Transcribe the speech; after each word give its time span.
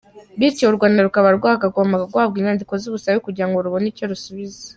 Bityo 0.39 0.65
u 0.67 0.75
Rwanda 0.77 1.05
rukaba 1.07 1.29
rwaragombaga 1.37 2.05
guhabwa 2.11 2.35
inyandiko 2.39 2.73
z’ubusabe 2.81 3.17
kugira 3.25 3.47
ngo 3.47 3.57
rubone 3.65 3.87
icyo 3.91 4.05
rusubiza.’ 4.11 4.59